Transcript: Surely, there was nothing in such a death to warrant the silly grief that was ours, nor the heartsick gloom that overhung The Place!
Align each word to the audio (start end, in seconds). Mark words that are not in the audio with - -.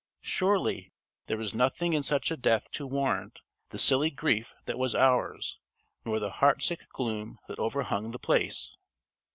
Surely, 0.23 0.91
there 1.27 1.37
was 1.37 1.53
nothing 1.53 1.93
in 1.93 2.01
such 2.01 2.31
a 2.31 2.35
death 2.35 2.71
to 2.71 2.87
warrant 2.87 3.43
the 3.69 3.77
silly 3.77 4.09
grief 4.09 4.55
that 4.65 4.79
was 4.79 4.95
ours, 4.95 5.59
nor 6.05 6.17
the 6.19 6.31
heartsick 6.41 6.89
gloom 6.89 7.37
that 7.47 7.59
overhung 7.59 8.09
The 8.09 8.17
Place! 8.17 8.75